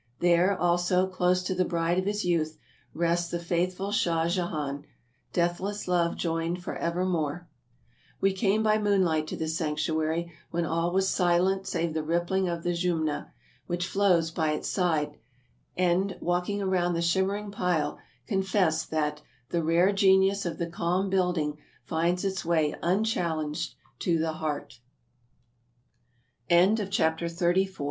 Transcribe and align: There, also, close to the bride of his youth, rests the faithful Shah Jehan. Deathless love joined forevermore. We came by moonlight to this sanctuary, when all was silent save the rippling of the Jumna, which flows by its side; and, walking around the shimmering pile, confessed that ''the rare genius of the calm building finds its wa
There, 0.19 0.57
also, 0.57 1.05
close 1.05 1.43
to 1.43 1.53
the 1.53 1.63
bride 1.63 1.99
of 1.99 2.05
his 2.07 2.25
youth, 2.25 2.57
rests 2.91 3.29
the 3.29 3.37
faithful 3.37 3.91
Shah 3.91 4.27
Jehan. 4.27 4.83
Deathless 5.31 5.87
love 5.87 6.15
joined 6.15 6.63
forevermore. 6.63 7.47
We 8.19 8.33
came 8.33 8.63
by 8.63 8.79
moonlight 8.79 9.27
to 9.27 9.37
this 9.37 9.55
sanctuary, 9.55 10.31
when 10.49 10.65
all 10.65 10.91
was 10.91 11.07
silent 11.07 11.67
save 11.67 11.93
the 11.93 12.01
rippling 12.01 12.49
of 12.49 12.63
the 12.63 12.73
Jumna, 12.73 13.31
which 13.67 13.85
flows 13.85 14.31
by 14.31 14.53
its 14.53 14.67
side; 14.67 15.19
and, 15.77 16.17
walking 16.19 16.63
around 16.63 16.95
the 16.95 17.01
shimmering 17.03 17.51
pile, 17.51 17.99
confessed 18.25 18.89
that 18.89 19.21
''the 19.51 19.61
rare 19.63 19.91
genius 19.91 20.47
of 20.47 20.57
the 20.57 20.65
calm 20.65 21.11
building 21.11 21.59
finds 21.83 22.25
its 22.25 22.43
wa 22.43 22.73